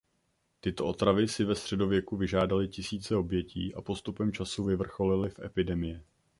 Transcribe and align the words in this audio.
Tyto 0.59 0.85
otravy 0.85 1.27
si 1.27 1.43
ve 1.43 1.55
středověku 1.55 2.17
vyžádaly 2.17 2.67
tisíce 2.67 3.15
obětí 3.15 3.75
a 3.75 3.81
postupem 3.81 4.31
času 4.33 4.63
vyvrcholily 4.63 5.29
v 5.29 5.39
epidemie. 5.39 6.03